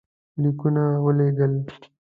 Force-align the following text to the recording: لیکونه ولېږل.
لیکونه 0.41 0.83
ولېږل. 1.05 1.53